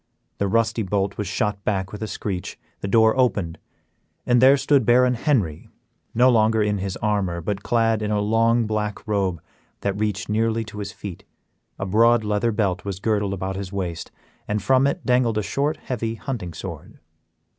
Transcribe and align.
The 0.39 0.47
rusty 0.47 0.81
bolt 0.81 1.19
was 1.19 1.27
shot 1.27 1.63
back 1.63 1.91
with 1.91 2.01
a 2.01 2.07
screech, 2.07 2.57
the 2.79 2.87
door 2.87 3.15
opened, 3.15 3.59
and 4.25 4.41
there 4.41 4.57
stood 4.57 4.83
Baron 4.83 5.13
Henry, 5.13 5.69
no 6.15 6.27
longer 6.31 6.63
in 6.63 6.79
his 6.79 6.97
armor, 7.03 7.39
but 7.39 7.61
clad 7.61 8.01
in 8.01 8.09
a 8.09 8.19
long 8.19 8.65
black 8.65 9.07
robe 9.07 9.43
that 9.81 9.95
reached 9.95 10.27
nearly 10.27 10.63
to 10.63 10.79
his 10.79 10.91
feet, 10.91 11.23
a 11.77 11.85
broad 11.85 12.23
leather 12.23 12.51
belt 12.51 12.83
was 12.83 12.99
girdled 12.99 13.33
about 13.35 13.55
his 13.55 13.71
waist, 13.71 14.09
and 14.47 14.63
from 14.63 14.87
it 14.87 15.05
dangled 15.05 15.37
a 15.37 15.43
short, 15.43 15.77
heavy 15.77 16.15
hunting 16.15 16.53
sword. 16.55 16.97